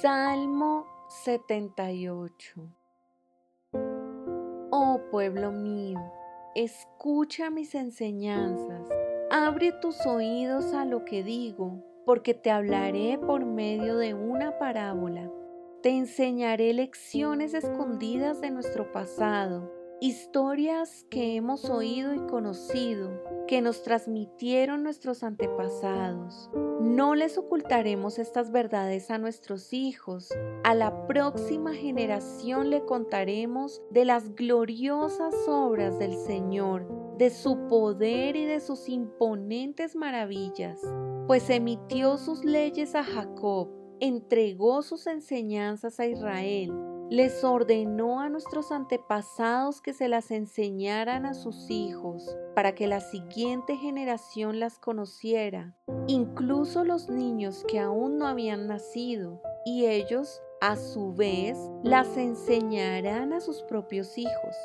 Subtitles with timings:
[0.00, 2.72] Salmo 78
[4.70, 5.98] Oh pueblo mío,
[6.54, 8.88] escucha mis enseñanzas,
[9.28, 15.32] abre tus oídos a lo que digo, porque te hablaré por medio de una parábola.
[15.82, 23.82] Te enseñaré lecciones escondidas de nuestro pasado Historias que hemos oído y conocido, que nos
[23.82, 26.52] transmitieron nuestros antepasados.
[26.80, 30.28] No les ocultaremos estas verdades a nuestros hijos.
[30.62, 36.86] A la próxima generación le contaremos de las gloriosas obras del Señor,
[37.18, 40.80] de su poder y de sus imponentes maravillas,
[41.26, 46.72] pues emitió sus leyes a Jacob, entregó sus enseñanzas a Israel
[47.10, 53.00] les ordenó a nuestros antepasados que se las enseñaran a sus hijos para que la
[53.00, 55.74] siguiente generación las conociera,
[56.06, 63.32] incluso los niños que aún no habían nacido, y ellos, a su vez, las enseñarán
[63.32, 64.56] a sus propios hijos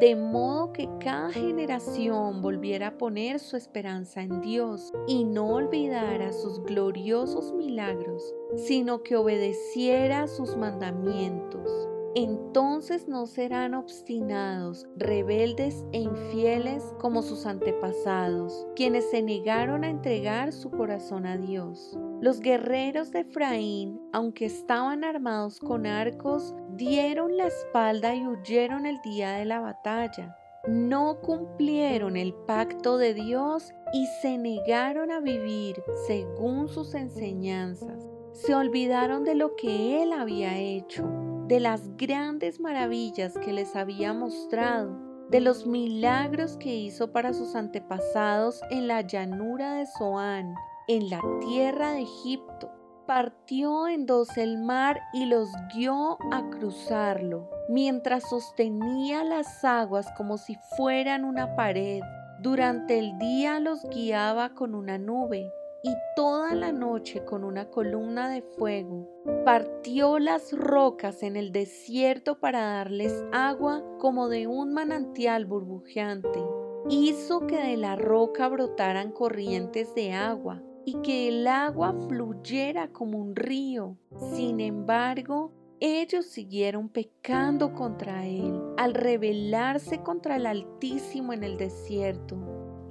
[0.00, 6.32] de modo que cada generación volviera a poner su esperanza en Dios y no olvidara
[6.32, 11.88] sus gloriosos milagros, sino que obedeciera sus mandamientos.
[12.14, 20.52] Entonces no serán obstinados, rebeldes e infieles como sus antepasados, quienes se negaron a entregar
[20.52, 21.98] su corazón a Dios.
[22.20, 29.02] Los guerreros de Efraín, aunque estaban armados con arcos, dieron la espalda y huyeron el
[29.02, 30.34] día de la batalla.
[30.66, 38.08] No cumplieron el pacto de Dios y se negaron a vivir según sus enseñanzas.
[38.32, 41.06] Se olvidaron de lo que Él había hecho,
[41.48, 44.96] de las grandes maravillas que les había mostrado,
[45.28, 50.54] de los milagros que hizo para sus antepasados en la llanura de Zoán
[50.88, 52.70] en la tierra de Egipto.
[53.06, 60.38] Partió en dos el mar y los guió a cruzarlo, mientras sostenía las aguas como
[60.38, 62.00] si fueran una pared.
[62.40, 65.52] Durante el día los guiaba con una nube
[65.84, 69.08] y toda la noche con una columna de fuego.
[69.44, 76.42] Partió las rocas en el desierto para darles agua como de un manantial burbujeante.
[76.88, 83.18] Hizo que de la roca brotaran corrientes de agua y que el agua fluyera como
[83.18, 83.96] un río.
[84.34, 92.38] Sin embargo, ellos siguieron pecando contra Él al rebelarse contra el Altísimo en el desierto.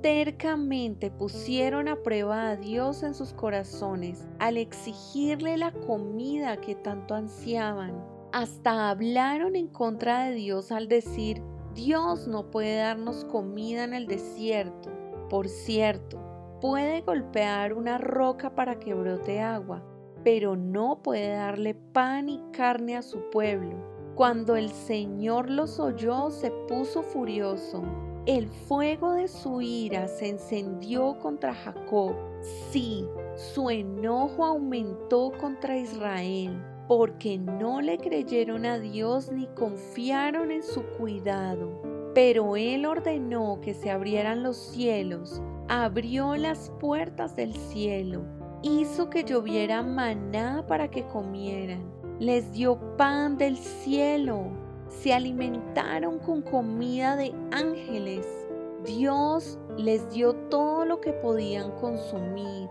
[0.00, 7.14] Tercamente pusieron a prueba a Dios en sus corazones al exigirle la comida que tanto
[7.14, 8.02] ansiaban.
[8.32, 11.42] Hasta hablaron en contra de Dios al decir,
[11.74, 14.90] Dios no puede darnos comida en el desierto.
[15.28, 16.31] Por cierto,
[16.62, 19.82] puede golpear una roca para que brote agua,
[20.22, 23.74] pero no puede darle pan y carne a su pueblo.
[24.14, 27.82] Cuando el Señor los oyó, se puso furioso.
[28.26, 32.14] El fuego de su ira se encendió contra Jacob.
[32.70, 40.62] Sí, su enojo aumentó contra Israel, porque no le creyeron a Dios ni confiaron en
[40.62, 41.82] su cuidado.
[42.14, 48.22] Pero él ordenó que se abrieran los cielos abrió las puertas del cielo,
[48.62, 54.50] hizo que lloviera maná para que comieran, les dio pan del cielo,
[54.88, 58.26] se alimentaron con comida de ángeles.
[58.84, 62.68] Dios les dio todo lo que podían consumir.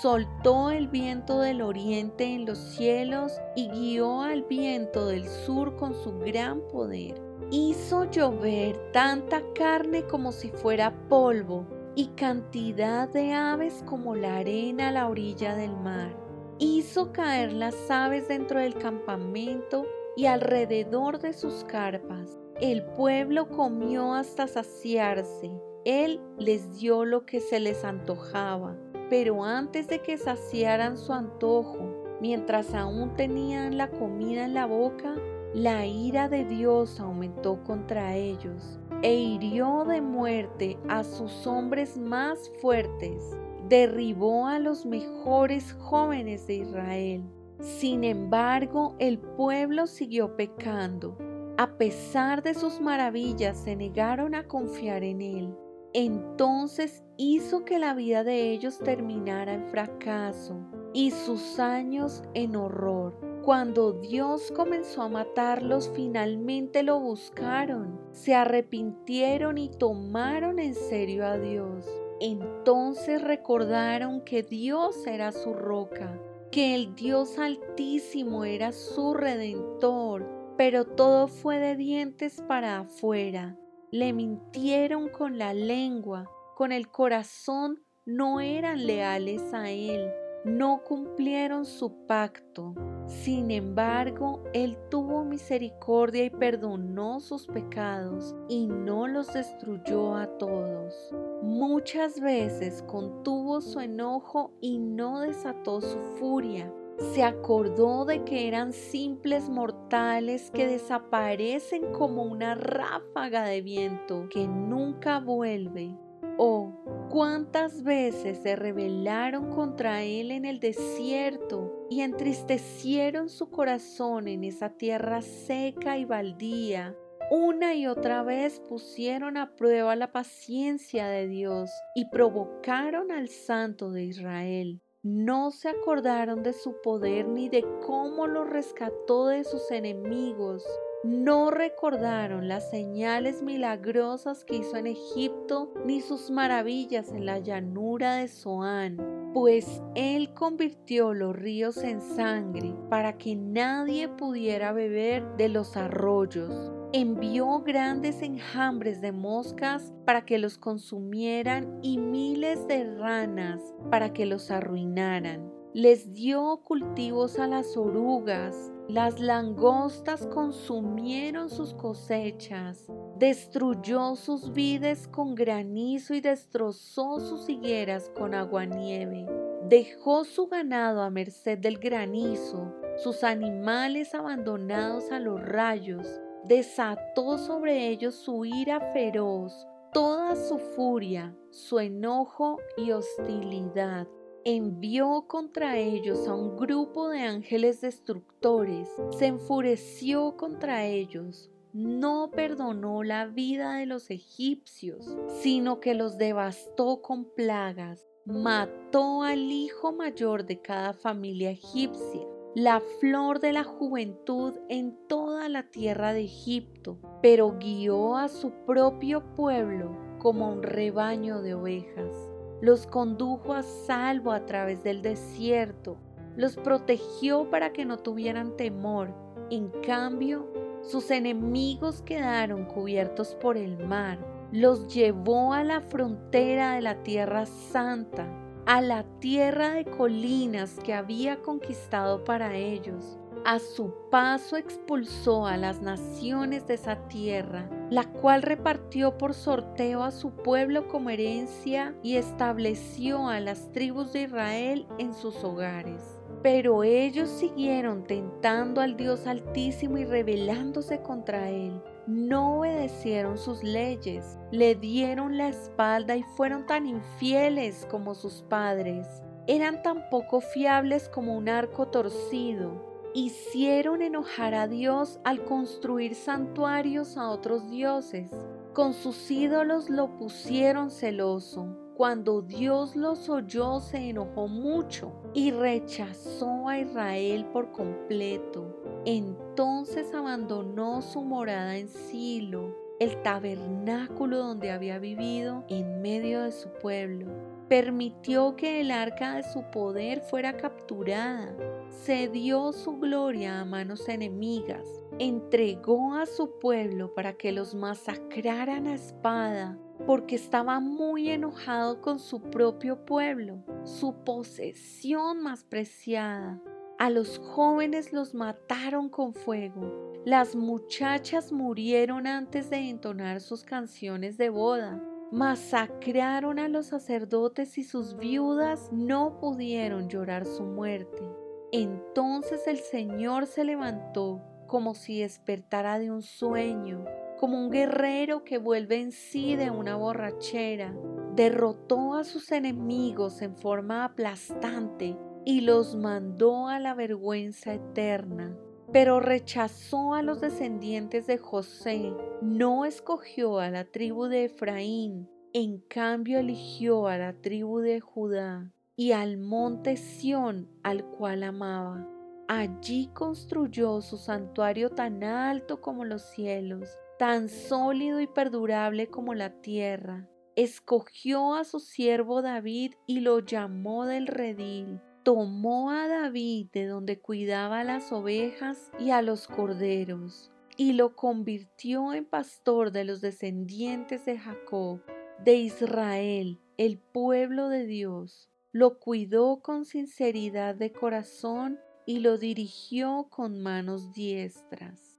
[0.00, 5.94] Soltó el viento del oriente en los cielos y guió al viento del sur con
[5.94, 7.20] su gran poder.
[7.50, 14.88] Hizo llover tanta carne como si fuera polvo y cantidad de aves como la arena
[14.88, 16.16] a la orilla del mar.
[16.58, 19.86] Hizo caer las aves dentro del campamento
[20.16, 22.38] y alrededor de sus carpas.
[22.60, 25.50] El pueblo comió hasta saciarse.
[25.84, 28.76] Él les dio lo que se les antojaba.
[29.10, 35.16] Pero antes de que saciaran su antojo, mientras aún tenían la comida en la boca,
[35.52, 42.50] la ira de Dios aumentó contra ellos e hirió de muerte a sus hombres más
[42.60, 43.36] fuertes,
[43.68, 47.24] derribó a los mejores jóvenes de Israel.
[47.60, 51.16] Sin embargo, el pueblo siguió pecando.
[51.58, 55.54] A pesar de sus maravillas, se negaron a confiar en él.
[55.94, 60.56] Entonces hizo que la vida de ellos terminara en fracaso
[60.94, 63.31] y sus años en horror.
[63.44, 71.38] Cuando Dios comenzó a matarlos, finalmente lo buscaron, se arrepintieron y tomaron en serio a
[71.38, 71.86] Dios.
[72.20, 76.18] Entonces recordaron que Dios era su roca
[76.52, 80.28] que el Dios Altísimo era su redentor,
[80.58, 83.56] pero todo fue de dientes para afuera.
[83.90, 90.12] Le mintieron con la lengua, con el corazón no eran leales a Él,
[90.44, 92.74] no cumplieron su pacto.
[93.06, 101.14] Sin embargo, Él tuvo misericordia y perdonó sus pecados y no los destruyó a todos.
[101.42, 106.72] Muchas veces contuvo su enojo y no desató su furia.
[107.14, 114.46] Se acordó de que eran simples mortales que desaparecen como una ráfaga de viento que
[114.46, 115.96] nunca vuelve.
[116.44, 116.72] Oh,
[117.08, 124.70] cuántas veces se rebelaron contra él en el desierto y entristecieron su corazón en esa
[124.70, 126.96] tierra seca y baldía.
[127.30, 133.92] Una y otra vez pusieron a prueba la paciencia de Dios y provocaron al Santo
[133.92, 134.82] de Israel.
[135.04, 140.64] No se acordaron de su poder ni de cómo lo rescató de sus enemigos
[141.04, 148.16] no recordaron las señales milagrosas que hizo en Egipto ni sus maravillas en la llanura
[148.16, 148.98] de Zoán,
[149.34, 156.72] pues él convirtió los ríos en sangre para que nadie pudiera beber de los arroyos.
[156.92, 163.60] Envió grandes enjambres de moscas para que los consumieran y miles de ranas
[163.90, 165.61] para que los arruinaran.
[165.74, 172.84] Les dio cultivos a las orugas las langostas consumieron sus cosechas,
[173.16, 179.26] destruyó sus vides con granizo y destrozó sus higueras con aguanieve.
[179.68, 187.88] Dejó su ganado a merced del granizo, sus animales abandonados a los rayos, desató sobre
[187.88, 194.06] ellos su ira feroz, toda su furia, su enojo y hostilidad
[194.44, 203.02] envió contra ellos a un grupo de ángeles destructores, se enfureció contra ellos, no perdonó
[203.02, 210.44] la vida de los egipcios, sino que los devastó con plagas, mató al hijo mayor
[210.44, 216.98] de cada familia egipcia, la flor de la juventud en toda la tierra de Egipto,
[217.22, 222.31] pero guió a su propio pueblo como un rebaño de ovejas
[222.62, 225.96] los condujo a salvo a través del desierto,
[226.36, 229.12] los protegió para que no tuvieran temor.
[229.50, 230.46] En cambio,
[230.80, 234.18] sus enemigos quedaron cubiertos por el mar,
[234.52, 238.28] los llevó a la frontera de la tierra santa,
[238.64, 243.18] a la tierra de colinas que había conquistado para ellos.
[243.44, 250.04] A su paso expulsó a las naciones de esa tierra, la cual repartió por sorteo
[250.04, 256.20] a su pueblo como herencia y estableció a las tribus de Israel en sus hogares.
[256.44, 261.82] Pero ellos siguieron tentando al Dios Altísimo y rebelándose contra él.
[262.06, 269.08] No obedecieron sus leyes, le dieron la espalda y fueron tan infieles como sus padres.
[269.48, 277.16] Eran tan poco fiables como un arco torcido hicieron enojar a Dios al construir santuarios
[277.16, 278.30] a otros dioses.
[278.72, 281.76] Con sus ídolos lo pusieron celoso.
[281.94, 288.76] Cuando Dios los oyó se enojó mucho y rechazó a Israel por completo.
[289.04, 296.70] Entonces abandonó su morada en Silo, el tabernáculo donde había vivido en medio de su
[296.80, 297.26] pueblo.
[297.68, 301.54] Permitió que el arca de su poder fuera capturada
[301.92, 304.86] cedió su gloria a manos enemigas,
[305.18, 312.18] entregó a su pueblo para que los masacraran a espada, porque estaba muy enojado con
[312.18, 316.60] su propio pueblo, su posesión más preciada.
[316.98, 320.12] A los jóvenes los mataron con fuego.
[320.24, 325.02] Las muchachas murieron antes de entonar sus canciones de boda.
[325.32, 331.41] Masacraron a los sacerdotes y sus viudas no pudieron llorar su muerte.
[331.74, 337.06] Entonces el Señor se levantó como si despertara de un sueño,
[337.40, 340.94] como un guerrero que vuelve en sí de una borrachera.
[341.34, 348.54] Derrotó a sus enemigos en forma aplastante y los mandó a la vergüenza eterna.
[348.92, 352.12] Pero rechazó a los descendientes de José,
[352.42, 358.70] no escogió a la tribu de Efraín, en cambio eligió a la tribu de Judá
[358.96, 362.08] y al monte Sión al cual amaba.
[362.48, 369.62] Allí construyó su santuario tan alto como los cielos, tan sólido y perdurable como la
[369.62, 370.28] tierra.
[370.54, 375.00] Escogió a su siervo David y lo llamó del redil.
[375.22, 382.12] Tomó a David de donde cuidaba las ovejas y a los corderos, y lo convirtió
[382.12, 385.00] en pastor de los descendientes de Jacob,
[385.42, 393.28] de Israel, el pueblo de Dios lo cuidó con sinceridad de corazón y lo dirigió
[393.30, 395.11] con manos diestras.